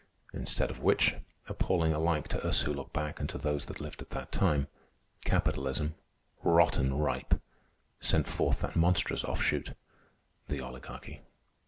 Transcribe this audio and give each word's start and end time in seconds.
Instead 0.33 0.71
of 0.71 0.81
which, 0.81 1.17
appalling 1.47 1.93
alike 1.93 2.27
to 2.27 2.43
us 2.43 2.61
who 2.63 2.73
look 2.73 2.91
back 2.91 3.19
and 3.19 3.29
to 3.29 3.37
those 3.37 3.67
that 3.67 3.79
lived 3.79 4.01
at 4.01 4.09
the 4.09 4.25
time, 4.31 4.65
capitalism, 5.25 5.93
rotten 6.41 6.97
ripe, 6.97 7.39
sent 7.99 8.27
forth 8.27 8.61
that 8.61 8.75
monstrous 8.75 9.23
offshoot, 9.23 9.73
the 10.47 10.59
Oligarchy. 10.59 11.21